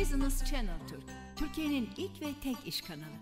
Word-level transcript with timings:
Business 0.00 0.44
Channel 0.50 0.88
Türk, 0.88 1.02
Türkiye'nin 1.36 1.90
ilk 1.96 2.22
ve 2.22 2.26
tek 2.42 2.66
iş 2.66 2.82
kanalı. 2.82 3.18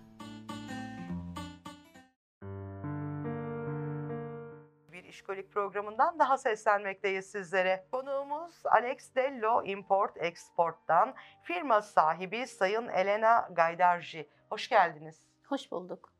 Bir 4.91 5.03
işkolik 5.03 5.51
programından 5.51 6.19
daha 6.19 6.37
seslenmekteyiz 6.37 7.25
sizlere. 7.31 7.85
Konuğumuz 7.91 8.61
Alex 8.65 9.15
Dello 9.15 9.63
Import 9.63 10.17
Export'tan 10.17 11.15
firma 11.43 11.81
sahibi 11.81 12.47
Sayın 12.47 12.87
Elena 12.87 13.49
Gaydarji. 13.51 14.29
Hoş 14.49 14.69
geldiniz. 14.69 15.21
Hoş 15.45 15.71
bulduk. 15.71 16.13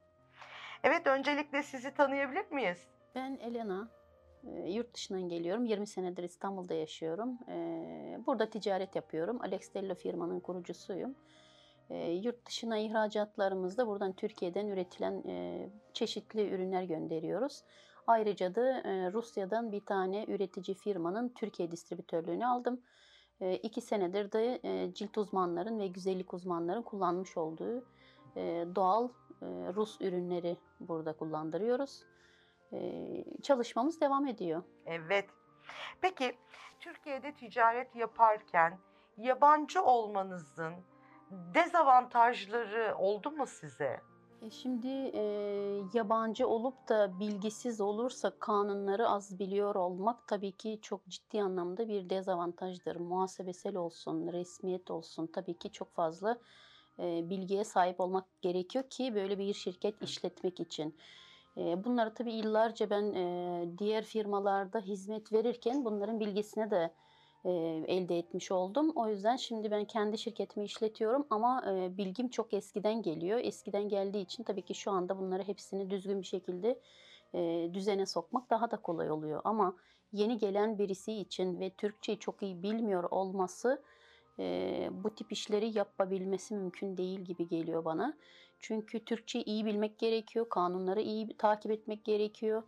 Evet 0.84 1.08
öncelikle 1.08 1.64
sizi 1.64 1.94
tanıyabilir 1.94 2.52
miyiz? 2.52 2.88
Ben 3.16 3.38
Elena. 3.42 3.97
Ee, 4.56 4.70
Yurt 4.70 4.94
dışından 4.94 5.30
geliyorum. 5.30 5.66
20 5.66 5.88
senedir 5.88 6.24
İstanbul'da 6.24 6.74
yaşıyorum. 6.74 7.38
Ee, 7.50 8.20
Burada 8.28 8.50
ticaret 8.50 8.96
yapıyorum. 8.96 9.42
Alex 9.42 9.74
Dello 9.74 9.96
firmanın 9.96 10.40
kurucusuyum. 10.40 11.16
Ee, 11.90 12.12
Yurt 12.12 12.46
dışına 12.46 12.78
ihracatlarımızda 12.78 13.88
buradan 13.88 14.14
Türkiye'den 14.14 14.68
üretilen 14.68 15.24
e, 15.28 15.70
çeşitli 15.94 16.50
ürünler 16.50 16.84
gönderiyoruz. 16.84 17.64
Ayrıca 18.08 18.56
da 18.56 18.80
e, 18.80 19.12
Rusya'dan 19.14 19.72
bir 19.72 19.86
tane 19.86 20.26
üretici 20.28 20.76
firmanın 20.76 21.30
Türkiye 21.30 21.72
distribütörlüğünü 21.72 22.46
aldım. 22.46 22.82
İki 23.64 23.82
senedir 23.82 24.32
de 24.32 24.60
e, 24.64 24.94
cilt 24.94 25.18
uzmanların 25.18 25.80
ve 25.80 25.88
güzellik 25.88 26.34
uzmanların 26.34 26.82
kullanmış 26.82 27.38
olduğu 27.38 27.84
doğal 28.76 29.10
Rus 29.76 30.02
ürünleri 30.02 30.58
burada 30.80 31.14
kullandırıyoruz. 31.14 32.04
E, 32.74 33.24
çalışmamız 33.42 34.02
devam 34.02 34.28
ediyor. 34.28 34.64
Evet. 34.86 35.30
Peki 36.02 36.38
Türkiye'de 36.80 37.34
ticaret 37.34 37.96
yaparken 37.96 38.80
yabancı 39.18 39.84
olmanızın 39.84 40.74
dezavantajları 41.32 42.96
oldu 42.98 43.32
mu 43.32 43.48
size? 43.48 44.02
E, 44.42 44.50
Şimdi 44.50 44.88
e, 45.14 45.22
yabancı 45.94 46.48
olup 46.48 46.90
da 46.90 47.20
bilgisiz 47.20 47.82
olursa 47.82 48.40
kanunları 48.40 49.10
az 49.10 49.40
biliyor 49.40 49.76
olmak 49.76 50.28
tabii 50.28 50.52
ki 50.52 50.80
çok 50.82 51.08
ciddi 51.08 51.42
anlamda 51.42 51.88
bir 51.88 52.10
dezavantajdır. 52.10 52.96
Muhasebesel 52.96 53.76
olsun, 53.76 54.34
resmiyet 54.34 54.92
olsun 54.92 55.28
tabii 55.28 55.58
ki 55.58 55.72
çok 55.72 55.94
fazla 55.94 56.38
e, 57.00 57.30
bilgiye 57.30 57.64
sahip 57.64 58.00
olmak 58.00 58.42
gerekiyor 58.42 58.90
ki 58.90 59.16
böyle 59.16 59.38
bir 59.38 59.54
şirket 59.54 60.02
işletmek 60.02 60.60
için. 60.60 60.96
Bunları 61.58 62.14
tabii 62.14 62.34
yıllarca 62.34 62.90
ben 62.90 63.14
diğer 63.78 64.04
firmalarda 64.04 64.80
hizmet 64.80 65.34
verirken 65.34 65.86
bunların 65.86 66.20
bilgisine 66.20 66.72
de 66.72 66.94
elde 67.88 68.18
etmiş 68.18 68.52
oldum. 68.52 68.92
O 68.96 69.08
yüzden 69.08 69.36
şimdi 69.36 69.72
ben 69.72 69.86
kendi 69.86 70.18
şirketimi 70.18 70.66
işletiyorum 70.66 71.28
ama 71.30 71.64
bilgim 71.98 72.30
çok 72.30 72.54
eskiden 72.54 73.02
geliyor. 73.02 73.40
Eskiden 73.44 73.90
geldiği 73.90 74.22
için 74.22 74.44
tabii 74.44 74.62
ki 74.62 74.74
şu 74.74 74.92
anda 74.92 75.20
bunları 75.20 75.44
hepsini 75.44 75.90
düzgün 75.90 76.22
bir 76.22 76.28
şekilde 76.28 76.80
düzene 77.74 78.06
sokmak 78.06 78.50
daha 78.50 78.72
da 78.72 78.78
kolay 78.78 79.12
oluyor. 79.12 79.42
Ama 79.44 79.76
yeni 80.14 80.38
gelen 80.38 80.78
birisi 80.78 81.14
için 81.14 81.60
ve 81.60 81.70
Türkçeyi 81.70 82.20
çok 82.20 82.44
iyi 82.44 82.64
bilmiyor 82.64 83.04
olması 83.04 83.82
bu 84.92 85.16
tip 85.16 85.32
işleri 85.32 85.78
yapabilmesi 85.78 86.54
mümkün 86.54 86.98
değil 86.98 87.20
gibi 87.20 87.48
geliyor 87.48 87.86
bana. 87.86 88.14
Çünkü 88.60 89.06
Türkçeyi 89.06 89.46
iyi 89.46 89.66
bilmek 89.66 90.00
gerekiyor, 90.00 90.50
kanunları 90.50 91.02
iyi 91.02 91.38
takip 91.38 91.72
etmek 91.72 92.06
gerekiyor. 92.06 92.64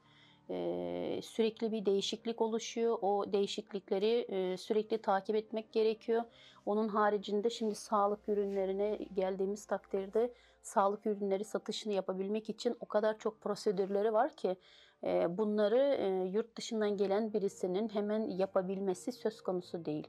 Ee, 0.50 1.20
sürekli 1.24 1.72
bir 1.72 1.86
değişiklik 1.86 2.42
oluşuyor. 2.42 2.98
O 3.02 3.34
değişiklikleri 3.34 4.26
e, 4.30 4.58
sürekli 4.58 4.98
takip 5.02 5.36
etmek 5.36 5.74
gerekiyor. 5.74 6.24
Onun 6.66 6.88
haricinde 6.88 7.50
şimdi 7.50 7.76
sağlık 7.76 8.30
ürünlerine 8.30 9.00
geldiğimiz 9.14 9.66
takdirde 9.66 10.34
sağlık 10.62 11.06
ürünleri 11.06 11.44
satışını 11.44 11.94
yapabilmek 11.94 12.50
için 12.50 12.78
o 12.80 12.86
kadar 12.86 13.20
çok 13.20 13.42
prosedürleri 13.42 14.14
var 14.14 14.36
ki 14.36 14.56
e, 15.04 15.38
bunları 15.38 15.98
e, 16.00 16.30
yurt 16.30 16.58
dışından 16.58 16.98
gelen 16.98 17.34
birisinin 17.34 17.90
hemen 17.90 18.28
yapabilmesi 18.30 19.12
söz 19.12 19.42
konusu 19.42 19.86
değil. 19.86 20.08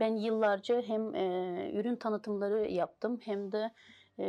Ben 0.00 0.16
yıllarca 0.16 0.82
hem 0.82 1.14
e, 1.14 1.70
ürün 1.74 1.96
tanıtımları 1.96 2.70
yaptım 2.70 3.20
hem 3.24 3.52
de 3.52 3.70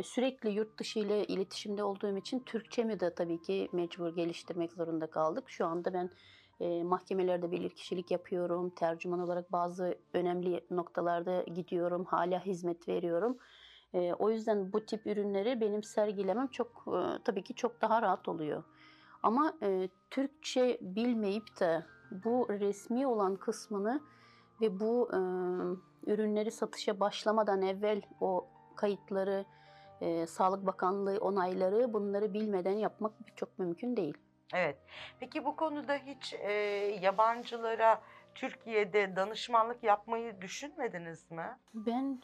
sürekli 0.02 0.50
yurt 0.50 0.78
dışı 0.78 0.98
ile 0.98 1.24
iletişimde 1.24 1.84
olduğum 1.84 2.16
için 2.16 2.40
Türkçemi 2.40 3.00
de 3.00 3.14
tabii 3.14 3.42
ki 3.42 3.68
mecbur 3.72 4.16
geliştirmek 4.16 4.72
zorunda 4.72 5.06
kaldık. 5.06 5.44
Şu 5.50 5.66
anda 5.66 5.92
ben 5.92 6.10
mahkemelerde 6.84 7.50
bilirkişilik 7.50 8.10
yapıyorum, 8.10 8.70
tercüman 8.70 9.20
olarak 9.20 9.52
bazı 9.52 9.98
önemli 10.12 10.64
noktalarda 10.70 11.42
gidiyorum, 11.42 12.04
hala 12.04 12.46
hizmet 12.46 12.88
veriyorum. 12.88 13.38
O 14.18 14.30
yüzden 14.30 14.72
bu 14.72 14.86
tip 14.86 15.06
ürünleri 15.06 15.60
benim 15.60 15.82
sergilemem 15.82 16.46
çok 16.46 16.84
tabii 17.24 17.42
ki 17.42 17.54
çok 17.54 17.82
daha 17.82 18.02
rahat 18.02 18.28
oluyor. 18.28 18.64
Ama 19.22 19.54
Türkçe 20.10 20.78
bilmeyip 20.80 21.60
de 21.60 21.84
bu 22.24 22.46
resmi 22.48 23.06
olan 23.06 23.36
kısmını 23.36 24.00
ve 24.60 24.80
bu 24.80 25.08
ürünleri 26.06 26.50
satışa 26.50 27.00
başlamadan 27.00 27.62
evvel 27.62 28.02
o 28.20 28.46
kayıtları, 28.76 29.44
e, 30.02 30.26
Sağlık 30.26 30.66
Bakanlığı 30.66 31.18
onayları 31.18 31.92
bunları 31.92 32.34
bilmeden 32.34 32.76
yapmak 32.76 33.12
çok 33.36 33.58
mümkün 33.58 33.96
değil. 33.96 34.14
Evet. 34.54 34.76
Peki 35.20 35.44
bu 35.44 35.56
konuda 35.56 35.94
hiç 35.94 36.34
e, 36.34 36.52
yabancılara 37.02 38.00
Türkiye'de 38.34 39.16
danışmanlık 39.16 39.82
yapmayı 39.82 40.40
düşünmediniz 40.40 41.30
mi? 41.30 41.56
Ben 41.74 42.20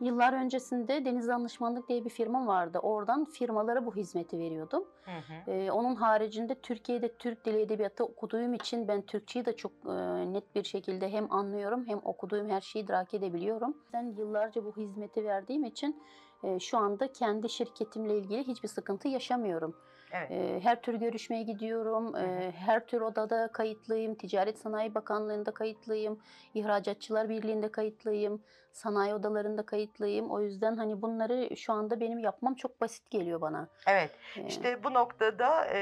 yıllar 0.00 0.32
öncesinde 0.32 1.04
Deniz 1.04 1.28
Danışmanlık 1.28 1.88
diye 1.88 2.04
bir 2.04 2.10
firmam 2.10 2.46
vardı. 2.46 2.78
Oradan 2.78 3.24
firmalara 3.24 3.86
bu 3.86 3.96
hizmeti 3.96 4.38
veriyordum. 4.38 4.84
Hı 5.04 5.10
hı. 5.10 5.50
Ee, 5.50 5.70
onun 5.70 5.94
haricinde 5.94 6.54
Türkiye'de 6.54 7.16
Türk 7.16 7.44
Dili 7.44 7.60
Edebiyatı 7.60 8.04
okuduğum 8.04 8.54
için 8.54 8.88
ben 8.88 9.02
Türkçeyi 9.02 9.44
de 9.44 9.56
çok 9.56 9.72
e, 9.86 9.92
net 10.32 10.54
bir 10.54 10.64
şekilde 10.64 11.12
hem 11.12 11.32
anlıyorum 11.32 11.84
hem 11.86 12.00
okuduğum 12.04 12.48
her 12.48 12.60
şeyi 12.60 12.84
idrak 12.84 13.14
edebiliyorum. 13.14 13.76
Ben 13.92 14.02
yıllarca 14.02 14.64
bu 14.64 14.76
hizmeti 14.76 15.24
verdiğim 15.24 15.64
için 15.64 16.02
e, 16.44 16.60
şu 16.60 16.78
anda 16.78 17.12
kendi 17.12 17.48
şirketimle 17.48 18.18
ilgili 18.18 18.46
hiçbir 18.46 18.68
sıkıntı 18.68 19.08
yaşamıyorum. 19.08 19.76
Evet. 20.12 20.30
E, 20.30 20.60
her 20.60 20.82
tür 20.82 20.94
görüşmeye 20.94 21.42
gidiyorum, 21.42 22.16
e, 22.16 22.52
her 22.56 22.86
tür 22.86 23.00
odada 23.00 23.52
kayıtlıyım, 23.52 24.14
Ticaret 24.14 24.58
Sanayi 24.58 24.94
Bakanlığı'nda 24.94 25.50
kayıtlıyım, 25.50 26.20
İhracatçılar 26.54 27.28
Birliği'nde 27.28 27.72
kayıtlıyım, 27.72 28.42
sanayi 28.72 29.14
odalarında 29.14 29.66
kayıtlıyım. 29.66 30.30
O 30.30 30.40
yüzden 30.40 30.76
hani 30.76 31.02
bunları 31.02 31.56
şu 31.56 31.72
anda 31.72 32.00
benim 32.00 32.18
yapmam 32.18 32.54
çok 32.54 32.80
basit 32.80 33.10
geliyor 33.10 33.40
bana. 33.40 33.68
Evet. 33.86 34.10
İşte 34.48 34.84
bu 34.84 34.94
noktada 34.94 35.66
e, 35.66 35.78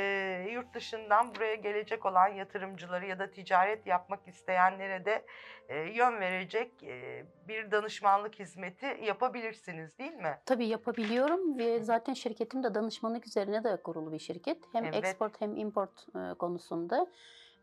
yurt 0.52 0.74
dışından 0.74 1.34
buraya 1.34 1.54
gelecek 1.54 2.06
olan 2.06 2.28
yatırımcıları 2.28 3.06
ya 3.06 3.18
da 3.18 3.30
ticaret 3.30 3.86
yapmak 3.86 4.28
isteyenlere 4.28 5.04
de 5.04 5.24
e, 5.68 5.78
yön 5.78 6.20
verecek 6.20 6.82
e, 6.82 7.24
bir 7.48 7.70
danışmanlık 7.70 8.38
hizmeti 8.38 8.98
yapabilirsiniz 9.02 9.98
değil 9.98 10.14
mi? 10.14 10.38
Tabii 10.50 10.66
yapabiliyorum 10.66 11.58
ve 11.58 11.82
zaten 11.82 12.14
şirketim 12.14 12.62
de 12.62 12.74
danışmanlık 12.74 13.26
üzerine 13.26 13.64
de 13.64 13.76
kurulu 13.76 14.12
bir 14.12 14.18
şirket. 14.18 14.58
Hem 14.72 14.84
Evet. 14.84 14.94
export 14.94 15.40
hem 15.40 15.56
import 15.56 16.06
e, 16.16 16.34
konusunda. 16.34 17.06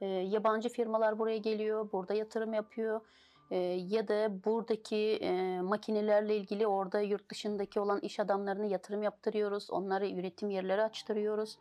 E, 0.02 0.06
yabancı 0.06 0.70
firmalar 0.70 1.20
buraya 1.20 1.38
geliyor, 1.38 1.92
burada 1.92 2.14
yatırım 2.14 2.54
yapıyor. 2.54 3.02
E, 3.52 3.58
ya 3.88 4.08
da 4.08 4.44
buradaki 4.46 5.20
makinelerle 5.64 6.38
ilgili 6.38 6.68
orada 6.68 7.02
yurt 7.02 7.30
dışındaki 7.30 7.80
olan 7.80 8.00
iş 8.00 8.20
adamlarına 8.20 8.66
yatırım 8.66 9.04
yaptırıyoruz. 9.04 9.72
Onlara 9.72 10.08
üretim 10.10 10.50
yerleri 10.50 10.82
açtırıyoruz. 10.82 11.58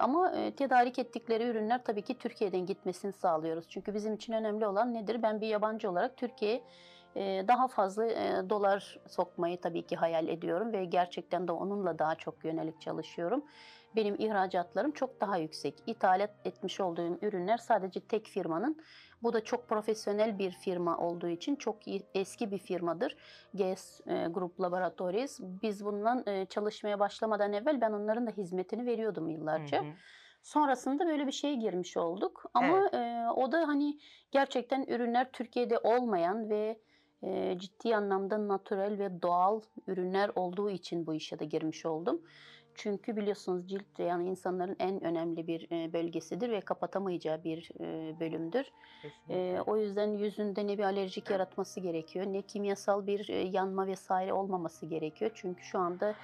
Ama 0.00 0.32
tedarik 0.56 0.98
ettikleri 0.98 1.44
ürünler 1.44 1.84
tabii 1.84 2.02
ki 2.02 2.18
Türkiye'den 2.18 2.66
gitmesini 2.66 3.12
sağlıyoruz. 3.12 3.64
Çünkü 3.68 3.94
bizim 3.94 4.14
için 4.14 4.32
önemli 4.32 4.66
olan 4.66 4.94
nedir? 4.94 5.22
Ben 5.22 5.40
bir 5.40 5.46
yabancı 5.46 5.90
olarak 5.90 6.16
Türkiye'ye 6.16 6.62
daha 7.48 7.68
fazla 7.68 8.06
e, 8.06 8.50
dolar 8.50 8.98
sokmayı 9.08 9.60
tabii 9.60 9.86
ki 9.86 9.96
hayal 9.96 10.28
ediyorum 10.28 10.72
ve 10.72 10.84
gerçekten 10.84 11.48
de 11.48 11.52
onunla 11.52 11.98
daha 11.98 12.14
çok 12.14 12.44
yönelik 12.44 12.80
çalışıyorum. 12.80 13.44
Benim 13.96 14.14
ihracatlarım 14.18 14.90
çok 14.90 15.20
daha 15.20 15.36
yüksek. 15.36 15.74
İthalat 15.86 16.30
etmiş 16.44 16.80
olduğum 16.80 17.18
ürünler 17.22 17.56
sadece 17.56 18.00
tek 18.00 18.26
firmanın. 18.26 18.82
Bu 19.22 19.32
da 19.32 19.44
çok 19.44 19.68
profesyonel 19.68 20.38
bir 20.38 20.50
firma 20.50 20.98
olduğu 20.98 21.28
için 21.28 21.56
çok 21.56 21.76
eski 22.14 22.50
bir 22.50 22.58
firmadır. 22.58 23.16
GES 23.54 24.00
e, 24.06 24.26
Group 24.26 24.60
Laboratories. 24.60 25.40
Biz 25.40 25.84
bundan 25.84 26.22
e, 26.26 26.46
çalışmaya 26.46 27.00
başlamadan 27.00 27.52
evvel 27.52 27.80
ben 27.80 27.92
onların 27.92 28.26
da 28.26 28.30
hizmetini 28.30 28.86
veriyordum 28.86 29.28
yıllarca. 29.28 29.78
Hı 29.78 29.86
hı. 29.86 29.92
Sonrasında 30.42 31.06
böyle 31.06 31.26
bir 31.26 31.32
şeye 31.32 31.54
girmiş 31.54 31.96
olduk. 31.96 32.44
Ama 32.54 32.88
e, 32.88 33.30
o 33.36 33.52
da 33.52 33.68
hani 33.68 33.98
gerçekten 34.30 34.82
ürünler 34.82 35.32
Türkiye'de 35.32 35.78
olmayan 35.78 36.50
ve 36.50 36.78
ciddi 37.56 37.96
anlamda 37.96 38.48
natürel 38.48 38.98
ve 38.98 39.22
doğal 39.22 39.60
ürünler 39.86 40.30
olduğu 40.34 40.70
için 40.70 41.06
bu 41.06 41.14
işe 41.14 41.38
de 41.38 41.44
girmiş 41.44 41.86
oldum. 41.86 42.20
Çünkü 42.76 43.16
biliyorsunuz 43.16 43.68
cilt 43.68 43.98
yani 43.98 44.28
insanların 44.28 44.76
en 44.78 45.04
önemli 45.04 45.46
bir 45.46 45.70
e, 45.70 45.92
bölgesidir 45.92 46.50
ve 46.50 46.60
kapatamayacağı 46.60 47.44
bir 47.44 47.70
e, 47.80 48.20
bölümdür. 48.20 48.66
Kesinlikle. 49.02 49.54
E, 49.54 49.60
o 49.60 49.76
yüzden 49.76 50.12
yüzünde 50.12 50.66
ne 50.66 50.78
bir 50.78 50.82
alerjik 50.82 51.30
yaratması 51.30 51.80
gerekiyor 51.80 52.26
ne 52.26 52.42
kimyasal 52.42 53.06
bir 53.06 53.28
e, 53.28 53.36
yanma 53.36 53.86
vesaire 53.86 54.32
olmaması 54.32 54.86
gerekiyor. 54.86 55.30
Çünkü 55.34 55.64
şu 55.64 55.78
anda 55.78 56.14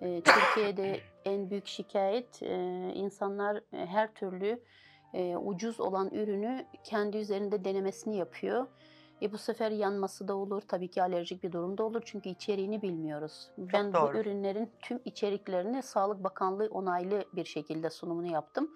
Türkiye'de 0.00 1.00
en 1.24 1.50
büyük 1.50 1.66
şikayet 1.66 2.42
insanlar 2.94 3.60
her 3.70 4.14
türlü 4.14 4.60
ucuz 5.44 5.80
olan 5.80 6.10
ürünü 6.10 6.66
kendi 6.84 7.16
üzerinde 7.16 7.64
denemesini 7.64 8.16
yapıyor. 8.16 8.66
E 9.22 9.32
bu 9.32 9.38
sefer 9.38 9.70
yanması 9.70 10.28
da 10.28 10.36
olur. 10.36 10.62
Tabii 10.68 10.88
ki 10.88 11.02
alerjik 11.02 11.42
bir 11.42 11.52
durum 11.52 11.78
da 11.78 11.84
olur. 11.84 12.02
Çünkü 12.04 12.28
içeriğini 12.28 12.82
bilmiyoruz. 12.82 13.50
ben 13.58 13.92
doğru. 13.92 14.14
bu 14.14 14.18
ürünlerin 14.18 14.70
tüm 14.80 15.00
içeriklerini 15.04 15.82
Sağlık 15.82 16.24
Bakanlığı 16.24 16.68
onaylı 16.70 17.24
bir 17.32 17.44
şekilde 17.44 17.90
sunumunu 17.90 18.32
yaptım. 18.32 18.70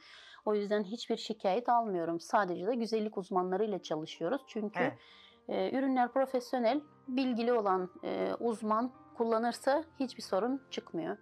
O 0.44 0.54
yüzden 0.54 0.82
hiçbir 0.84 1.16
şikayet 1.16 1.68
almıyorum. 1.68 2.20
Sadece 2.20 2.66
de 2.66 2.74
güzellik 2.74 3.18
uzmanlarıyla 3.18 3.82
çalışıyoruz. 3.82 4.42
Çünkü 4.46 4.80
Evet. 4.80 4.98
e, 5.48 5.78
ürünler 5.78 6.12
profesyonel, 6.12 6.80
bilgili 7.08 7.52
olan 7.52 7.90
e, 8.04 8.34
uzman 8.40 8.90
kullanırsa 9.16 9.84
hiçbir 10.00 10.22
sorun 10.22 10.62
çıkmıyor. 10.70 11.16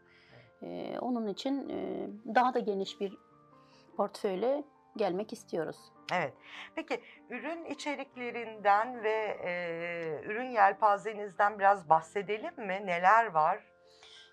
E, 0.63 0.99
onun 1.01 1.27
için 1.27 1.69
e, 1.69 2.09
daha 2.35 2.55
da 2.55 2.59
geniş 2.59 3.01
bir 3.01 3.19
portföyle 3.97 4.65
gelmek 4.97 5.33
istiyoruz. 5.33 5.77
Evet. 6.13 6.33
Peki 6.75 7.01
ürün 7.31 7.65
içeriklerinden 7.65 9.03
ve 9.03 9.39
e, 9.45 10.23
ürün 10.25 10.51
yelpazenizden 10.51 11.59
biraz 11.59 11.89
bahsedelim 11.89 12.57
mi? 12.57 12.83
Neler 12.85 13.27
var? 13.27 13.74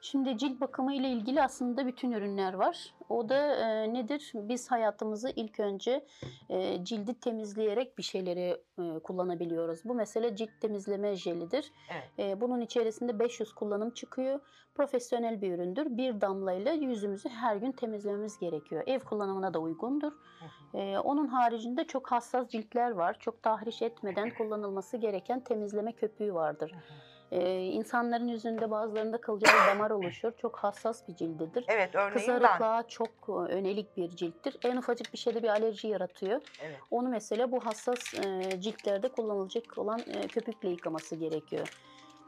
Şimdi 0.04 0.38
cilt 0.38 0.62
bakımı 0.62 0.94
ile 0.94 1.10
ilgili 1.10 1.42
aslında 1.42 1.88
bütün 1.88 2.12
ürünler 2.12 2.54
var. 2.54 2.94
O 3.10 3.30
da 3.30 3.56
e, 3.56 3.94
nedir? 3.94 4.32
Biz 4.36 4.72
hayatımızı 4.72 5.30
ilk 5.36 5.60
önce 5.60 6.06
e, 6.50 6.84
cildi 6.84 7.20
temizleyerek 7.20 7.98
bir 7.98 8.04
şeyleri 8.04 8.62
e, 8.80 9.00
kullanabiliyoruz. 9.00 9.80
Bu 9.86 9.94
mesele 9.96 10.36
cilt 10.36 10.50
temizleme 10.62 11.16
jelidir. 11.16 11.72
Evet. 11.92 12.10
E, 12.20 12.42
bunun 12.42 12.62
içerisinde 12.62 13.20
500 13.20 13.54
kullanım 13.54 13.92
çıkıyor. 13.92 14.40
Profesyonel 14.76 15.42
bir 15.42 15.52
üründür. 15.52 15.98
Bir 15.98 16.22
damlayla 16.22 16.72
yüzümüzü 16.72 17.30
her 17.30 17.56
gün 17.56 17.72
temizlememiz 17.72 18.40
gerekiyor. 18.40 18.84
Ev 18.86 19.00
kullanımına 19.00 19.54
da 19.54 19.60
uygundur. 19.60 20.12
Hı 20.12 20.46
hı. 20.46 20.78
E, 20.78 21.00
onun 21.00 21.28
haricinde 21.28 21.84
çok 21.84 22.12
hassas 22.12 22.50
ciltler 22.50 22.92
var. 22.92 23.20
Çok 23.20 23.44
tahriş 23.44 23.82
etmeden 23.82 24.34
kullanılması 24.38 24.98
gereken 24.98 25.40
temizleme 25.40 25.92
köpüğü 25.92 26.34
vardır. 26.34 26.72
Hı 26.72 26.76
hı. 26.76 27.12
Ee, 27.32 27.64
insanların 27.64 28.28
yüzünde 28.28 28.72
bazılarında 28.72 29.22
kılcal 29.22 29.68
damar 29.68 29.92
oluşur. 29.92 30.32
Çok 30.38 30.58
hassas 30.58 31.08
bir 31.08 31.16
cildidir. 31.16 31.66
Evet 31.68 31.96
örneğin 31.96 32.16
ben. 32.16 32.20
Kızarıklığa 32.20 32.88
çok 32.88 33.10
e, 33.28 33.32
önelik 33.32 33.98
bir 33.98 34.10
cilttir. 34.10 34.58
En 34.64 34.78
ufacık 34.78 35.14
bir 35.14 35.18
şeyde 35.18 35.44
bir 35.44 35.48
alerji 35.48 35.88
yaratıyor. 35.88 36.42
Evet. 36.62 36.80
Onu 36.92 37.10
mesela 37.10 37.52
bu 37.52 37.66
hassas 37.66 38.14
e, 38.14 38.62
ciltlerde 38.62 39.08
kullanılacak 39.08 39.78
olan 39.78 40.00
e, 40.00 40.28
köpükle 40.28 40.70
yıkaması 40.70 41.16
gerekiyor. 41.16 41.78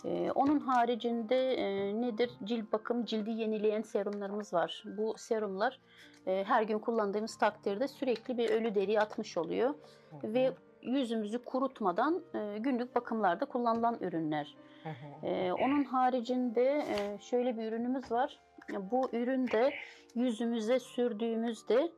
E, 0.05 0.31
onun 0.31 0.59
haricinde 0.59 1.53
e, 1.53 1.93
nedir? 2.01 2.31
Cilt 2.43 2.71
bakım, 2.71 3.05
cildi 3.05 3.31
yenileyen 3.31 3.81
serumlarımız 3.81 4.53
var. 4.53 4.83
Bu 4.97 5.15
serumlar 5.17 5.79
e, 6.27 6.43
her 6.47 6.63
gün 6.63 6.79
kullandığımız 6.79 7.37
takdirde 7.37 7.87
sürekli 7.87 8.37
bir 8.37 8.49
ölü 8.49 8.75
deriyi 8.75 8.99
atmış 8.99 9.37
oluyor. 9.37 9.69
Hı 10.21 10.27
hı. 10.27 10.33
Ve 10.33 10.53
yüzümüzü 10.85 11.45
kurutmadan 11.45 12.23
e, 12.33 12.57
günlük 12.57 12.95
bakımlarda 12.95 13.45
kullanılan 13.45 13.97
ürünler. 14.01 14.55
Ee, 15.23 15.51
onun 15.51 15.83
haricinde 15.83 16.85
e, 16.89 17.17
şöyle 17.21 17.57
bir 17.57 17.63
ürünümüz 17.63 18.11
var. 18.11 18.39
Bu 18.91 19.09
ürün 19.13 19.47
de 19.47 19.73
yüzümüze 20.15 20.79
sürdüğümüzde 20.79 21.91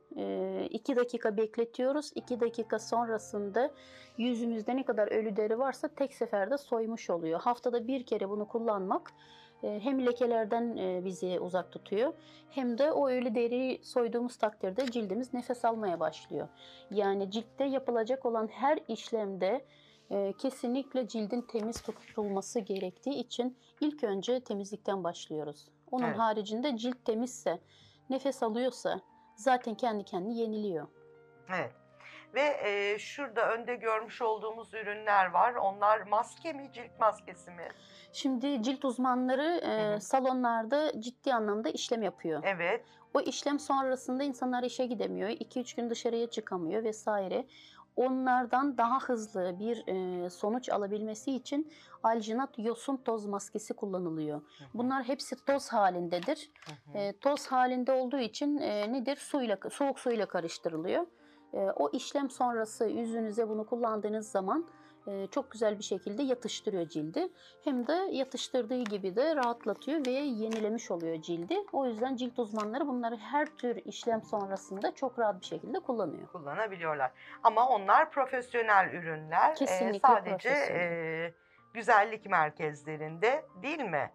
2 0.70 0.96
dakika 0.96 1.36
bekletiyoruz. 1.36 2.12
2 2.14 2.40
dakika 2.40 2.78
sonrasında 2.78 3.70
yüzümüzde 4.18 4.76
ne 4.76 4.84
kadar 4.84 5.08
ölü 5.08 5.36
deri 5.36 5.58
varsa 5.58 5.88
tek 5.88 6.14
seferde 6.14 6.58
soymuş 6.58 7.10
oluyor. 7.10 7.40
Haftada 7.40 7.86
bir 7.86 8.06
kere 8.06 8.28
bunu 8.28 8.48
kullanmak 8.48 9.10
e, 9.10 9.14
hem 9.60 10.06
lekelerden 10.06 10.76
e, 10.76 11.04
bizi 11.04 11.40
uzak 11.40 11.72
tutuyor 11.72 12.12
hem 12.50 12.78
de 12.78 12.92
o 12.92 13.08
ölü 13.08 13.34
deriyi 13.34 13.84
soyduğumuz 13.84 14.36
takdirde 14.36 14.90
cildimiz 14.90 15.34
nefes 15.34 15.64
almaya 15.64 16.00
başlıyor. 16.00 16.48
Yani 16.90 17.30
ciltte 17.30 17.64
yapılacak 17.64 18.26
olan 18.26 18.48
her 18.48 18.78
işlemde 18.88 19.64
e, 20.10 20.32
kesinlikle 20.38 21.08
cildin 21.08 21.40
temiz 21.40 21.82
tutulması 21.82 22.60
gerektiği 22.60 23.14
için 23.14 23.56
ilk 23.80 24.04
önce 24.04 24.40
temizlikten 24.40 25.04
başlıyoruz. 25.04 25.68
Onun 25.90 26.04
Evet. 26.04 26.18
haricinde 26.18 26.76
cilt 26.76 27.04
temizse, 27.04 27.60
nefes 28.10 28.42
alıyorsa 28.42 29.00
zaten 29.36 29.74
kendi 29.74 30.04
kendini 30.04 30.38
yeniliyor. 30.38 30.86
Evet. 31.48 31.72
Ve 32.34 32.56
e, 32.64 32.98
şurada 32.98 33.52
önde 33.52 33.74
görmüş 33.74 34.22
olduğumuz 34.22 34.74
ürünler 34.74 35.30
var. 35.30 35.54
Onlar 35.54 36.00
maske 36.00 36.52
mi, 36.52 36.70
cilt 36.72 37.00
maskesi 37.00 37.50
mi? 37.50 37.68
Şimdi 38.12 38.62
cilt 38.62 38.84
uzmanları 38.84 39.60
e, 39.62 39.92
Hı 39.92 39.94
hı. 39.96 40.00
salonlarda 40.00 41.00
ciddi 41.00 41.34
anlamda 41.34 41.68
işlem 41.68 42.02
yapıyor. 42.02 42.42
Evet. 42.44 42.84
O 43.14 43.20
işlem 43.20 43.58
sonrasında 43.58 44.22
insanlar 44.22 44.62
işe 44.62 44.86
gidemiyor, 44.86 45.28
2-3 45.28 45.76
gün 45.76 45.90
dışarıya 45.90 46.30
çıkamıyor 46.30 46.84
vesaire. 46.84 47.46
Onlardan 47.96 48.78
daha 48.78 48.98
hızlı 49.00 49.56
bir 49.58 49.84
e, 49.86 50.30
sonuç 50.30 50.68
alabilmesi 50.68 51.32
için 51.32 51.72
alginat 52.02 52.58
yosun 52.58 52.96
toz 52.96 53.26
maskesi 53.26 53.74
kullanılıyor. 53.74 54.40
Hı 54.40 54.64
hı. 54.64 54.68
Bunlar 54.74 55.04
hepsi 55.04 55.44
toz 55.44 55.68
halindedir. 55.68 56.50
Hı 56.66 56.72
hı. 56.92 56.98
E, 56.98 57.12
toz 57.18 57.46
halinde 57.46 57.92
olduğu 57.92 58.18
için 58.18 58.58
e, 58.58 58.92
nedir? 58.92 59.16
Suyla 59.16 59.58
soğuk 59.70 59.98
suyla 60.00 60.26
karıştırılıyor. 60.26 61.06
E, 61.56 61.70
o 61.76 61.90
işlem 61.92 62.30
sonrası 62.30 62.84
yüzünüze 62.84 63.48
bunu 63.48 63.66
kullandığınız 63.66 64.30
zaman 64.30 64.66
e, 65.06 65.26
çok 65.26 65.50
güzel 65.50 65.78
bir 65.78 65.84
şekilde 65.84 66.22
yatıştırıyor 66.22 66.88
cildi. 66.88 67.28
Hem 67.64 67.86
de 67.86 67.92
yatıştırdığı 67.92 68.82
gibi 68.82 69.16
de 69.16 69.36
rahatlatıyor 69.36 70.06
ve 70.06 70.10
yenilemiş 70.10 70.90
oluyor 70.90 71.22
cildi. 71.22 71.56
O 71.72 71.86
yüzden 71.86 72.16
cilt 72.16 72.38
uzmanları 72.38 72.86
bunları 72.86 73.16
her 73.16 73.46
tür 73.46 73.76
işlem 73.84 74.22
sonrasında 74.22 74.94
çok 74.94 75.18
rahat 75.18 75.40
bir 75.40 75.46
şekilde 75.46 75.80
kullanıyor. 75.80 76.28
kullanabiliyorlar. 76.32 77.10
Ama 77.42 77.68
onlar 77.68 78.10
profesyonel 78.10 78.90
ürünler. 78.92 79.50
Ee, 79.50 79.54
Kesinlikle 79.54 79.98
sadece 80.08 80.48
profesyonel. 80.48 80.80
e, 80.80 81.34
güzellik 81.80 82.26
merkezlerinde 82.30 83.44
değil 83.62 83.80
mi? 83.80 84.10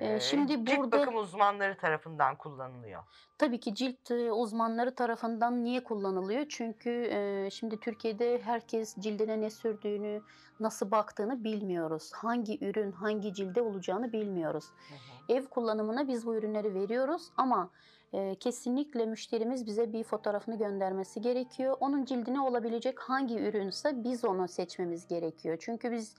Ee, 0.00 0.14
Ee, 0.14 0.20
şimdi 0.20 0.52
cilt 0.66 0.78
burada- 0.78 0.98
bakım 1.00 1.16
uzmanları 1.16 1.76
tarafından 1.76 2.36
kullanılıyor. 2.36 3.02
Tabii 3.38 3.60
ki 3.60 3.74
cilt 3.74 4.10
e, 4.10 4.32
uzmanları 4.32 4.94
tarafından 4.94 5.64
niye 5.64 5.84
kullanılıyor? 5.84 6.46
Çünkü 6.48 6.90
e, 6.90 7.48
şimdi 7.50 7.80
Türkiye'de 7.80 8.42
herkes 8.42 8.96
cildine 8.96 9.40
ne 9.40 9.50
sürdüğünü, 9.50 10.22
nasıl 10.60 10.90
baktığını 10.90 11.44
bilmiyoruz. 11.44 12.10
Hangi 12.14 12.64
ürün 12.66 12.92
hangi 12.92 13.34
cilde 13.34 13.62
olacağını 13.62 14.12
bilmiyoruz. 14.12 14.64
Hı 14.88 14.94
hı. 14.94 15.36
Ev 15.38 15.44
kullanımına 15.46 16.08
biz 16.08 16.26
bu 16.26 16.34
ürünleri 16.36 16.74
veriyoruz 16.74 17.22
ama 17.36 17.70
e, 18.12 18.34
kesinlikle 18.34 19.06
müşterimiz 19.06 19.66
bize 19.66 19.92
bir 19.92 20.04
fotoğrafını 20.04 20.58
göndermesi 20.58 21.20
gerekiyor. 21.20 21.76
Onun 21.80 22.04
cildine 22.04 22.40
olabilecek 22.40 23.00
hangi 23.00 23.38
ürünse 23.38 24.04
biz 24.04 24.24
onu 24.24 24.48
seçmemiz 24.48 25.06
gerekiyor. 25.08 25.56
Çünkü 25.60 25.92
biz 25.92 26.14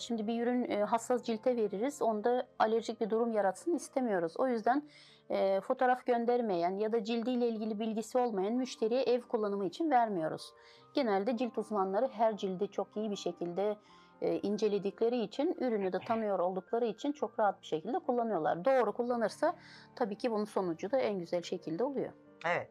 şimdi 0.00 0.26
bir 0.26 0.42
ürün 0.42 0.70
e, 0.70 0.84
hassas 0.84 1.22
cilte 1.22 1.56
veririz. 1.56 2.02
Onda 2.02 2.46
alerjik 2.58 3.00
bir 3.00 3.10
durum 3.10 3.32
yaratsın 3.32 3.74
istemiyoruz. 3.74 4.34
O 4.38 4.48
yüzden 4.48 4.82
e, 5.30 5.60
fotoğraf 5.60 6.06
göndermeyen 6.06 6.78
ya 6.78 6.92
da 6.92 7.04
cildiyle 7.04 7.48
ilgili 7.48 7.78
bilgisi 7.78 8.18
olmayan 8.18 8.52
müşteriye 8.52 9.02
ev 9.02 9.20
kullanımı 9.20 9.66
için 9.66 9.90
vermiyoruz. 9.90 10.52
Genelde 10.94 11.36
cilt 11.36 11.58
uzmanları 11.58 12.08
her 12.08 12.36
cildi 12.36 12.70
çok 12.70 12.96
iyi 12.96 13.10
bir 13.10 13.16
şekilde 13.16 13.76
e, 14.22 14.40
inceledikleri 14.40 15.18
için, 15.18 15.56
ürünü 15.60 15.92
de 15.92 15.98
tanıyor 15.98 16.38
oldukları 16.38 16.86
için 16.86 17.12
çok 17.12 17.38
rahat 17.38 17.62
bir 17.62 17.66
şekilde 17.66 17.98
kullanıyorlar. 17.98 18.64
Doğru 18.64 18.92
kullanırsa 18.92 19.54
tabii 19.96 20.18
ki 20.18 20.30
bunun 20.30 20.44
sonucu 20.44 20.90
da 20.90 20.98
en 20.98 21.18
güzel 21.18 21.42
şekilde 21.42 21.84
oluyor. 21.84 22.12
Evet. 22.46 22.70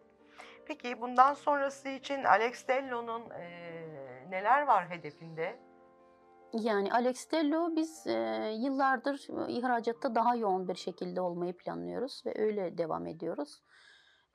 Peki 0.65 1.01
bundan 1.01 1.33
sonrası 1.33 1.89
için 1.89 2.23
Alex 2.23 2.67
Dello'nun 2.67 3.29
e, 3.29 3.45
neler 4.29 4.61
var 4.61 4.89
hedefinde? 4.89 5.64
Yani 6.61 6.93
Alex 6.93 7.31
Dello 7.31 7.75
biz 7.75 8.07
e, 8.07 8.51
yıllardır 8.59 9.27
ihracatta 9.47 10.15
daha 10.15 10.35
yoğun 10.35 10.67
bir 10.67 10.75
şekilde 10.75 11.21
olmayı 11.21 11.57
planlıyoruz 11.57 12.23
ve 12.25 12.33
öyle 12.41 12.77
devam 12.77 13.07
ediyoruz. 13.07 13.61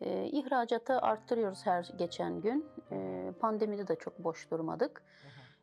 E, 0.01 0.27
ihracatı 0.27 0.99
arttırıyoruz 0.99 1.67
her 1.67 1.89
geçen 1.99 2.41
gün. 2.41 2.67
E, 2.93 3.31
pandemide 3.41 3.89
de 3.89 3.97
çok 3.97 4.19
boş 4.19 4.51
durmadık. 4.51 5.03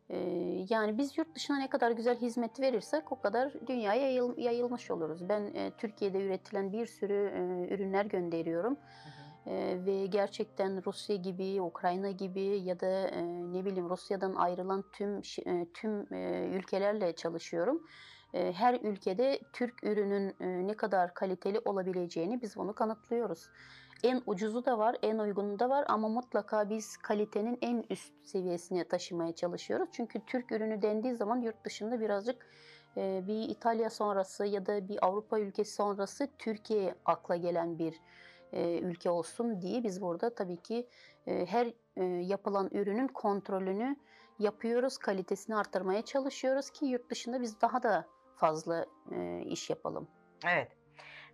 E, 0.09 0.17
yani 0.69 0.97
biz 0.97 1.17
yurt 1.17 1.35
dışına 1.35 1.57
ne 1.57 1.69
kadar 1.69 1.91
güzel 1.91 2.17
hizmet 2.17 2.59
verirsek 2.59 3.11
o 3.11 3.19
kadar 3.21 3.53
dünyaya 3.67 4.11
yayıl- 4.11 4.39
yayılmış 4.39 4.91
oluruz. 4.91 5.29
Ben 5.29 5.41
e, 5.55 5.71
Türkiye'de 5.77 6.25
üretilen 6.25 6.71
bir 6.71 6.85
sürü 6.85 7.31
e, 7.33 7.73
ürünler 7.73 8.05
gönderiyorum. 8.05 8.73
Hı 8.73 9.16
ve 9.85 10.05
gerçekten 10.05 10.85
Rusya 10.85 11.15
gibi, 11.15 11.61
Ukrayna 11.61 12.11
gibi 12.11 12.41
ya 12.41 12.79
da 12.79 13.09
ne 13.51 13.65
bileyim 13.65 13.89
Rusya'dan 13.89 14.35
ayrılan 14.35 14.83
tüm 14.91 15.21
tüm 15.73 16.13
ülkelerle 16.53 17.15
çalışıyorum. 17.15 17.87
her 18.33 18.73
ülkede 18.73 19.39
Türk 19.53 19.83
ürünün 19.83 20.35
ne 20.67 20.73
kadar 20.73 21.13
kaliteli 21.13 21.59
olabileceğini 21.65 22.41
biz 22.41 22.57
bunu 22.57 22.75
kanıtlıyoruz. 22.75 23.49
En 24.03 24.21
ucuzu 24.25 24.65
da 24.65 24.77
var, 24.77 24.95
en 25.01 25.17
uygunu 25.17 25.59
da 25.59 25.69
var 25.69 25.85
ama 25.87 26.09
mutlaka 26.09 26.69
biz 26.69 26.97
kalitenin 26.97 27.57
en 27.61 27.83
üst 27.89 28.13
seviyesine 28.23 28.83
taşımaya 28.83 29.35
çalışıyoruz. 29.35 29.89
Çünkü 29.91 30.19
Türk 30.25 30.51
ürünü 30.51 30.81
dendiği 30.81 31.15
zaman 31.15 31.41
yurt 31.41 31.65
dışında 31.65 31.99
birazcık 31.99 32.47
bir 32.97 33.49
İtalya 33.49 33.89
sonrası 33.89 34.45
ya 34.45 34.65
da 34.65 34.89
bir 34.89 35.05
Avrupa 35.05 35.39
ülkesi 35.39 35.73
sonrası 35.73 36.27
Türkiye 36.39 36.95
akla 37.05 37.35
gelen 37.35 37.79
bir 37.79 37.95
ülke 38.81 39.09
olsun 39.09 39.61
diye 39.61 39.83
biz 39.83 40.01
burada 40.01 40.35
tabii 40.35 40.57
ki 40.57 40.87
e, 41.27 41.45
her 41.45 41.73
e, 41.95 42.03
yapılan 42.03 42.69
ürünün 42.71 43.07
kontrolünü 43.07 43.97
yapıyoruz, 44.39 44.97
kalitesini 44.97 45.55
artırmaya 45.55 46.01
çalışıyoruz 46.01 46.69
ki 46.69 46.85
yurt 46.85 47.09
dışında 47.09 47.41
biz 47.41 47.61
daha 47.61 47.83
da 47.83 48.07
fazla 48.35 48.85
e, 49.11 49.41
iş 49.45 49.69
yapalım. 49.69 50.07
Evet. 50.45 50.71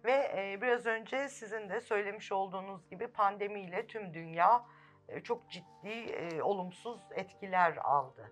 Ve 0.06 0.12
e, 0.12 0.62
biraz 0.62 0.86
önce 0.86 1.30
sizin 1.30 1.70
de 1.70 1.82
söylemiş 1.82 2.32
olduğunuz 2.32 2.90
gibi 2.90 3.08
pandemiyle 3.08 3.88
tüm 3.88 4.14
dünya 4.14 4.66
e, 5.08 5.20
çok 5.24 5.50
ciddi 5.50 5.90
e, 5.90 6.42
olumsuz 6.42 7.00
etkiler 7.16 7.78
aldı. 7.78 8.32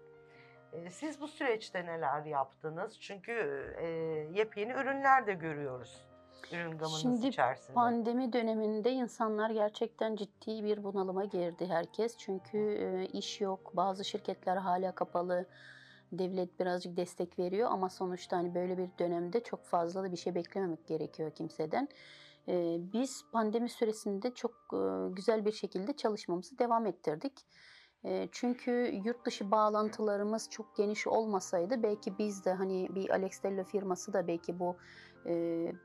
E, 0.73 0.89
siz 0.89 1.21
bu 1.21 1.27
süreçte 1.27 1.85
neler 1.85 2.25
yaptınız? 2.25 2.99
Çünkü 2.99 3.33
e, 3.79 3.87
yepyeni 4.39 4.71
ürünler 4.71 5.27
de 5.27 5.33
görüyoruz 5.33 6.10
ürün 6.53 6.77
gamınız 6.77 7.01
Şimdi 7.01 7.27
içerisinde. 7.27 7.73
Pandemi 7.73 8.33
döneminde 8.33 8.91
insanlar 8.91 9.49
gerçekten 9.49 10.15
ciddi 10.15 10.63
bir 10.63 10.83
bunalıma 10.83 11.25
girdi 11.25 11.65
herkes. 11.65 12.17
Çünkü 12.17 12.57
e, 12.57 13.05
iş 13.05 13.41
yok, 13.41 13.71
bazı 13.75 14.05
şirketler 14.05 14.57
hala 14.57 14.95
kapalı. 14.95 15.45
Devlet 16.11 16.59
birazcık 16.59 16.97
destek 16.97 17.39
veriyor 17.39 17.69
ama 17.71 17.89
sonuçta 17.89 18.37
hani 18.37 18.55
böyle 18.55 18.77
bir 18.77 18.89
dönemde 18.99 19.43
çok 19.43 19.65
fazla 19.65 20.03
da 20.03 20.11
bir 20.11 20.17
şey 20.17 20.35
beklememek 20.35 20.87
gerekiyor 20.87 21.31
kimseden. 21.31 21.87
E, 22.47 22.77
biz 22.93 23.25
pandemi 23.31 23.69
süresinde 23.69 24.33
çok 24.33 24.51
e, 24.73 25.13
güzel 25.13 25.45
bir 25.45 25.51
şekilde 25.51 25.93
çalışmamızı 25.93 26.59
devam 26.59 26.85
ettirdik. 26.85 27.33
Çünkü 28.31 29.01
yurt 29.05 29.25
dışı 29.25 29.51
bağlantılarımız 29.51 30.49
çok 30.49 30.75
geniş 30.75 31.07
olmasaydı 31.07 31.83
belki 31.83 32.17
biz 32.17 32.45
de 32.45 32.53
hani 32.53 32.95
bir 32.95 33.09
Alex 33.09 33.43
Dello 33.43 33.63
firması 33.63 34.13
da 34.13 34.27
belki 34.27 34.59
bu 34.59 34.75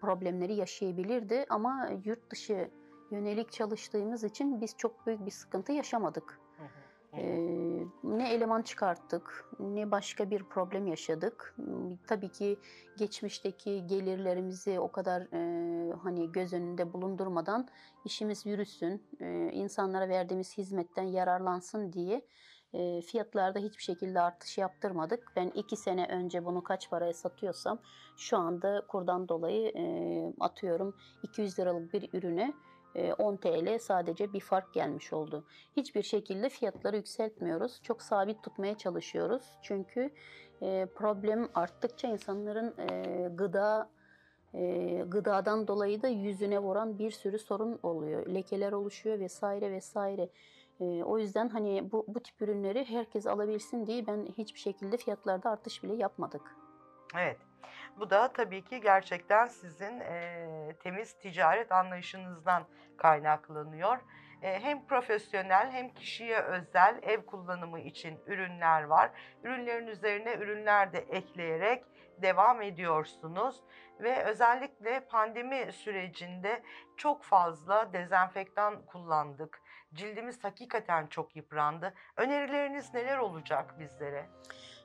problemleri 0.00 0.54
yaşayabilirdi 0.54 1.46
ama 1.48 1.90
yurt 2.04 2.30
dışı 2.30 2.70
yönelik 3.10 3.52
çalıştığımız 3.52 4.24
için 4.24 4.60
biz 4.60 4.76
çok 4.76 5.06
büyük 5.06 5.26
bir 5.26 5.30
sıkıntı 5.30 5.72
yaşamadık. 5.72 6.40
Hı 6.58 6.62
hı. 6.64 7.20
Ee, 7.20 7.86
ne 8.04 8.32
eleman 8.34 8.62
çıkarttık, 8.62 9.50
ne 9.58 9.90
başka 9.90 10.30
bir 10.30 10.42
problem 10.44 10.86
yaşadık. 10.86 11.54
Hmm, 11.56 11.96
Tabii 12.06 12.28
ki 12.28 12.58
geçmişteki 12.98 13.86
gelirlerimizi 13.86 14.80
o 14.80 14.92
kadar 14.92 15.22
e, 15.32 15.92
hani 15.92 16.32
göz 16.32 16.52
önünde 16.52 16.92
bulundurmadan 16.92 17.68
işimiz 18.04 18.46
yürüsün, 18.46 19.02
e, 19.20 19.50
insanlara 19.52 20.08
verdiğimiz 20.08 20.58
hizmetten 20.58 21.02
yararlansın 21.02 21.92
diye 21.92 22.22
e, 22.76 23.00
fiyatlarda 23.00 23.58
hiçbir 23.58 23.82
şekilde 23.82 24.20
artış 24.20 24.58
yaptırmadık. 24.58 25.32
Ben 25.36 25.48
iki 25.48 25.76
sene 25.76 26.06
önce 26.06 26.44
bunu 26.44 26.62
kaç 26.62 26.90
paraya 26.90 27.12
satıyorsam 27.12 27.78
şu 28.16 28.36
anda 28.36 28.82
kurdan 28.88 29.28
dolayı 29.28 29.72
e, 29.76 29.84
atıyorum 30.40 30.96
200 31.22 31.58
liralık 31.58 31.92
bir 31.92 32.08
ürüne 32.12 32.52
e, 32.94 33.12
10 33.12 33.36
TL 33.36 33.78
sadece 33.78 34.32
bir 34.32 34.40
fark 34.40 34.74
gelmiş 34.74 35.12
oldu. 35.12 35.44
Hiçbir 35.76 36.02
şekilde 36.02 36.48
fiyatları 36.48 36.96
yükseltmiyoruz. 36.96 37.80
Çok 37.82 38.02
sabit 38.02 38.42
tutmaya 38.42 38.78
çalışıyoruz. 38.78 39.42
Çünkü 39.62 40.10
e, 40.62 40.86
problem 40.94 41.48
arttıkça 41.54 42.08
insanların 42.08 42.74
e, 42.78 43.28
gıda 43.34 43.90
e, 44.54 45.04
gıdadan 45.08 45.68
dolayı 45.68 46.02
da 46.02 46.08
yüzüne 46.08 46.58
vuran 46.58 46.98
bir 46.98 47.10
sürü 47.10 47.38
sorun 47.38 47.78
oluyor. 47.82 48.26
Lekeler 48.26 48.72
oluşuyor 48.72 49.18
vesaire 49.18 49.72
vesaire. 49.72 50.28
O 50.80 51.18
yüzden 51.18 51.48
hani 51.48 51.92
bu, 51.92 52.04
bu 52.08 52.22
tip 52.22 52.42
ürünleri 52.42 52.84
herkes 52.84 53.26
alabilsin 53.26 53.86
diye 53.86 54.06
ben 54.06 54.26
hiçbir 54.38 54.60
şekilde 54.60 54.96
fiyatlarda 54.96 55.50
artış 55.50 55.82
bile 55.82 55.94
yapmadık. 55.94 56.56
Evet. 57.14 57.38
Bu 57.98 58.10
da 58.10 58.32
tabii 58.32 58.64
ki 58.64 58.80
gerçekten 58.80 59.46
sizin 59.46 60.00
e, 60.00 60.76
temiz 60.82 61.18
ticaret 61.18 61.72
anlayışınızdan 61.72 62.62
kaynaklanıyor. 62.96 63.98
E, 64.42 64.60
hem 64.60 64.86
profesyonel 64.86 65.70
hem 65.70 65.88
kişiye 65.88 66.40
özel 66.40 66.98
ev 67.02 67.26
kullanımı 67.26 67.80
için 67.80 68.20
ürünler 68.26 68.82
var. 68.82 69.10
Ürünlerin 69.42 69.86
üzerine 69.86 70.34
ürünler 70.34 70.92
de 70.92 70.98
ekleyerek 70.98 71.84
devam 72.22 72.62
ediyorsunuz 72.62 73.62
ve 74.00 74.24
özellikle 74.24 75.00
pandemi 75.00 75.72
sürecinde 75.72 76.62
çok 76.96 77.22
fazla 77.22 77.92
dezenfektan 77.92 78.86
kullandık. 78.86 79.62
Cildimiz 79.94 80.44
hakikaten 80.44 81.06
çok 81.06 81.36
yıprandı. 81.36 81.92
Önerileriniz 82.16 82.94
neler 82.94 83.18
olacak 83.18 83.74
bizlere? 83.78 84.26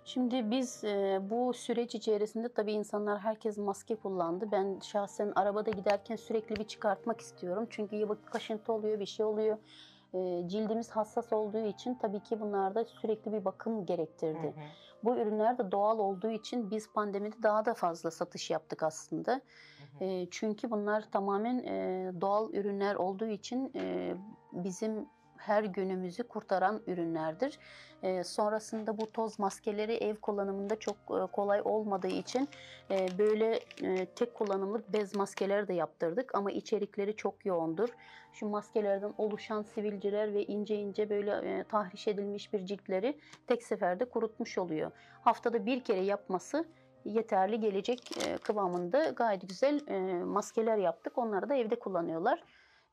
Şimdi 0.06 0.52
biz 0.52 0.84
e, 0.84 1.20
bu 1.22 1.54
süreç 1.54 1.96
içerisinde 1.96 2.54
tabii 2.54 2.72
insanlar 2.72 3.20
herkes 3.20 3.58
maske 3.58 3.96
kullandı. 3.96 4.52
Ben 4.52 4.80
şahsen 4.80 5.32
arabada 5.36 5.72
giderken 5.72 6.16
sürekli 6.16 6.56
bir 6.56 6.68
çıkartmak 6.68 7.22
istiyorum. 7.22 7.68
Çünkü 7.70 7.96
ya 7.96 8.08
kaşıntı 8.26 8.74
oluyor, 8.74 9.00
bir 9.00 9.06
şey 9.06 9.26
oluyor. 9.26 9.58
E, 10.14 10.48
cildimiz 10.48 10.92
hassas 10.92 11.34
olduğu 11.34 11.66
için 11.66 11.96
tabii 11.96 12.24
ki 12.24 12.40
bunlarda 12.40 12.86
sürekli 12.86 13.32
bir 13.32 13.46
bakım 13.46 13.86
gerektirdi. 13.86 14.44
Hı 14.44 14.48
hı. 14.48 14.66
Bu 15.04 15.18
ürünler 15.18 15.58
de 15.58 15.72
doğal 15.72 16.00
olduğu 16.00 16.30
için 16.30 16.72
biz 16.72 16.94
pandemide 16.94 17.44
daha 17.44 17.66
da 17.66 17.74
fazla 17.74 18.12
satış 18.12 18.50
yaptık 18.50 18.84
aslında. 18.84 19.42
E, 20.02 20.28
çünkü 20.32 20.72
bunlar 20.72 21.04
tamamen 21.12 21.58
e, 21.58 22.12
doğal 22.22 22.54
ürünler 22.54 22.96
olduğu 22.96 23.28
için 23.28 23.72
e, 23.76 24.14
bizim 24.54 25.06
her 25.42 25.64
günümüzü 25.64 26.24
kurtaran 26.24 26.82
ürünlerdir. 26.88 27.60
E, 28.04 28.24
sonrasında 28.24 28.98
bu 28.98 29.12
toz 29.12 29.40
maskeleri 29.40 29.94
ev 29.94 30.16
kullanımında 30.16 30.80
çok 30.80 30.96
e, 30.96 31.32
kolay 31.32 31.62
olmadığı 31.66 32.08
için 32.08 32.50
e, 32.92 33.08
böyle 33.18 33.60
e, 33.84 34.06
tek 34.06 34.36
kullanımlık 34.36 34.94
bez 34.94 35.16
maskeler 35.16 35.68
de 35.68 35.74
yaptırdık 35.74 36.36
ama 36.36 36.52
içerikleri 36.52 37.16
çok 37.16 37.46
yoğundur. 37.46 37.90
Şu 38.34 38.48
maskelerden 38.48 39.14
oluşan 39.18 39.62
sivilceler 39.62 40.34
ve 40.34 40.46
ince 40.46 40.76
ince 40.76 41.10
böyle 41.10 41.32
e, 41.32 41.64
tahriş 41.64 42.08
edilmiş 42.08 42.54
bir 42.54 42.66
ciltleri 42.66 43.18
tek 43.48 43.64
seferde 43.64 44.06
kurutmuş 44.06 44.58
oluyor. 44.58 44.92
Haftada 45.22 45.66
bir 45.66 45.84
kere 45.84 46.02
yapması 46.02 46.66
yeterli 47.06 47.60
gelecek 47.60 48.28
e, 48.28 48.38
kıvamında 48.38 49.10
gayet 49.10 49.50
güzel 49.50 49.88
e, 49.88 50.24
maskeler 50.24 50.78
yaptık. 50.78 51.18
Onları 51.18 51.50
da 51.50 51.56
evde 51.56 51.80
kullanıyorlar. 51.80 52.44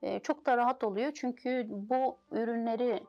E, 0.03 0.21
çok 0.21 0.47
da 0.47 0.57
rahat 0.57 0.85
oluyor 0.85 1.13
çünkü 1.15 1.67
bu 1.69 2.17
ürünleri 2.31 3.03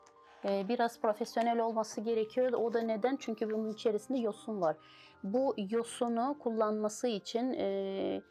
biraz 0.44 1.02
profesyonel 1.02 1.60
olması 1.60 2.02
gerekiyor. 2.02 2.54
O 2.54 2.74
da 2.74 2.82
neden? 2.82 3.16
Çünkü 3.16 3.52
bunun 3.52 3.74
içerisinde 3.74 4.18
yosun 4.18 4.62
var. 4.62 4.76
Bu 5.24 5.54
yosunu 5.58 6.36
kullanması 6.40 7.08
için 7.08 7.54
e, 7.54 8.22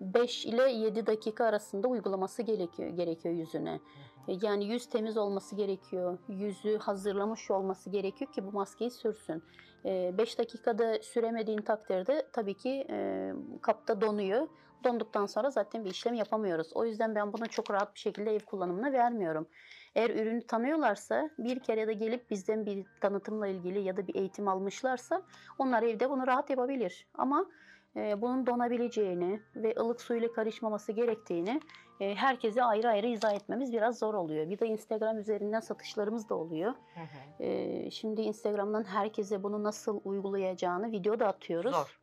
5 0.00 0.46
ile 0.46 0.72
7 0.72 1.06
dakika 1.06 1.44
arasında 1.44 1.88
uygulaması 1.88 2.42
gerekiyor 2.42 2.90
gerekiyor 2.90 3.34
yüzüne. 3.34 3.80
Yani 4.28 4.64
yüz 4.64 4.86
temiz 4.86 5.16
olması 5.16 5.56
gerekiyor. 5.56 6.18
Yüzü 6.28 6.78
hazırlamış 6.78 7.50
olması 7.50 7.90
gerekiyor 7.90 8.32
ki 8.32 8.46
bu 8.46 8.52
maskeyi 8.52 8.90
sürsün. 8.90 9.42
5 9.84 10.38
dakikada 10.38 11.02
süremediğin 11.02 11.62
takdirde 11.62 12.26
tabii 12.32 12.54
ki 12.54 12.86
e, 12.90 13.32
kapta 13.62 14.00
donuyor. 14.00 14.48
Donduktan 14.84 15.26
sonra 15.26 15.50
zaten 15.50 15.84
bir 15.84 15.90
işlem 15.90 16.14
yapamıyoruz. 16.14 16.72
O 16.74 16.84
yüzden 16.84 17.14
ben 17.14 17.32
bunu 17.32 17.48
çok 17.48 17.70
rahat 17.70 17.94
bir 17.94 18.00
şekilde 18.00 18.34
ev 18.34 18.40
kullanımına 18.40 18.92
vermiyorum. 18.92 19.46
Eğer 19.94 20.10
ürünü 20.10 20.46
tanıyorlarsa 20.46 21.30
bir 21.38 21.60
kere 21.60 21.86
de 21.86 21.92
gelip 21.92 22.30
bizden 22.30 22.66
bir 22.66 22.86
tanıtımla 23.00 23.46
ilgili 23.46 23.80
ya 23.80 23.96
da 23.96 24.06
bir 24.06 24.14
eğitim 24.14 24.48
almışlarsa 24.48 25.22
onlar 25.58 25.82
evde 25.82 26.10
bunu 26.10 26.26
rahat 26.26 26.50
yapabilir. 26.50 27.06
Ama 27.14 27.46
bunun 27.94 28.46
donabileceğini 28.46 29.40
ve 29.56 29.74
ılık 29.78 30.00
suyla 30.00 30.32
karışmaması 30.32 30.92
gerektiğini 30.92 31.60
e, 32.02 32.14
herkese 32.14 32.64
ayrı 32.64 32.88
ayrı 32.88 33.06
izah 33.06 33.34
etmemiz 33.34 33.72
biraz 33.72 33.98
zor 33.98 34.14
oluyor. 34.14 34.50
Bir 34.50 34.58
de 34.58 34.66
Instagram 34.66 35.18
üzerinden 35.18 35.60
satışlarımız 35.60 36.28
da 36.28 36.34
oluyor. 36.34 36.72
Hı 36.94 37.00
hı. 37.00 37.42
E, 37.44 37.90
şimdi 37.90 38.22
Instagram'dan 38.22 38.84
herkese 38.84 39.42
bunu 39.42 39.62
nasıl 39.62 40.00
uygulayacağını 40.04 40.92
video 40.92 41.20
da 41.20 41.26
atıyoruz. 41.26 41.72
Zor. 41.72 41.98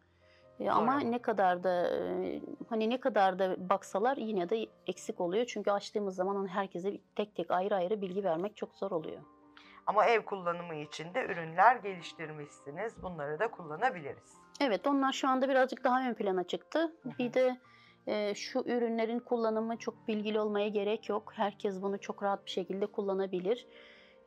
E, 0.59 0.63
Zor 0.63 0.71
ama 0.71 0.91
ama. 0.91 0.99
ne 0.99 1.21
kadar 1.21 1.63
da 1.63 1.95
e, 1.95 2.41
hani 2.69 2.89
ne 2.89 2.99
kadar 2.99 3.39
da 3.39 3.69
baksalar 3.69 4.17
yine 4.17 4.49
de 4.49 4.67
eksik 4.87 5.21
oluyor. 5.21 5.45
Çünkü 5.45 5.71
açtığımız 5.71 6.15
zaman 6.15 6.35
onu 6.35 6.47
herkese 6.47 6.97
tek 7.15 7.35
tek 7.35 7.51
ayrı 7.51 7.75
ayrı 7.75 8.01
bilgi 8.01 8.23
vermek 8.23 8.57
çok 8.57 8.75
zor 8.75 8.91
oluyor. 8.91 9.21
Ama 9.89 10.05
ev 10.05 10.21
kullanımı 10.21 10.75
için 10.75 11.13
de 11.13 11.25
ürünler 11.25 11.75
geliştirmişsiniz. 11.75 13.03
Bunları 13.03 13.39
da 13.39 13.51
kullanabiliriz. 13.51 14.37
Evet 14.61 14.87
onlar 14.87 15.13
şu 15.13 15.27
anda 15.27 15.49
birazcık 15.49 15.83
daha 15.83 16.09
ön 16.09 16.13
plana 16.13 16.43
çıktı. 16.43 16.79
Hı 16.79 17.09
hı. 17.09 17.13
Bir 17.19 17.33
de 17.33 17.57
e, 18.07 18.35
şu 18.35 18.59
ürünlerin 18.59 19.19
kullanımı 19.19 19.77
çok 19.77 20.07
bilgili 20.07 20.39
olmaya 20.39 20.67
gerek 20.67 21.09
yok. 21.09 21.33
Herkes 21.35 21.81
bunu 21.81 21.99
çok 21.99 22.23
rahat 22.23 22.45
bir 22.45 22.51
şekilde 22.51 22.85
kullanabilir. 22.85 23.67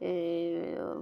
e, 0.00 0.08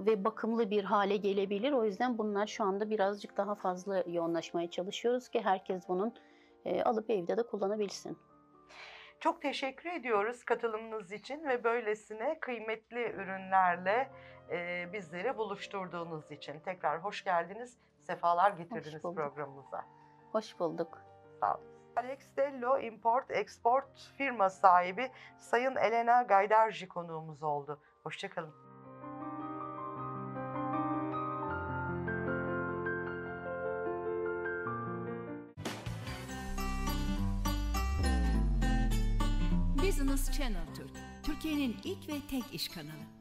ve 0.05 0.23
bakımlı 0.23 0.69
bir 0.69 0.83
hale 0.83 1.17
gelebilir. 1.17 1.71
O 1.71 1.85
yüzden 1.85 2.17
bunlar 2.17 2.47
şu 2.47 2.63
anda 2.63 2.89
birazcık 2.89 3.37
daha 3.37 3.55
fazla 3.55 4.03
yoğunlaşmaya 4.07 4.69
çalışıyoruz 4.69 5.29
ki 5.29 5.41
herkes 5.41 5.87
bunun 5.87 6.13
e, 6.65 6.83
alıp 6.83 7.09
evde 7.09 7.37
de 7.37 7.43
kullanabilsin. 7.43 8.17
Çok 9.19 9.41
teşekkür 9.41 9.89
ediyoruz 9.89 10.43
katılımınız 10.43 11.11
için 11.11 11.43
ve 11.47 11.63
böylesine 11.63 12.39
kıymetli 12.39 13.11
ürünlerle 13.11 14.11
e, 14.51 14.89
bizleri 14.93 15.37
buluşturduğunuz 15.37 16.31
için. 16.31 16.59
Tekrar 16.59 17.03
hoş 17.03 17.23
geldiniz, 17.23 17.77
sefalar 17.99 18.51
getirdiniz 18.51 19.03
bulduk. 19.03 19.17
programımıza. 19.17 19.85
Hoş 20.31 20.59
bulduk. 20.59 20.97
Sağ 21.39 21.55
olun. 21.55 21.65
Alex 21.95 22.37
Dello 22.37 22.79
Import 22.79 23.31
Export 23.31 24.13
firma 24.17 24.49
sahibi 24.49 25.11
Sayın 25.37 25.75
Elena 25.75 26.21
Gaydarji 26.21 26.87
konuğumuz 26.87 27.43
oldu. 27.43 27.79
Hoşçakalın. 28.03 28.53
Business 39.75 40.31
Channel 40.31 40.75
Türk, 40.75 40.91
Türkiye'nin 41.23 41.77
ilk 41.83 42.09
ve 42.09 42.13
tek 42.29 42.53
iş 42.53 42.67
kanalı. 42.67 43.20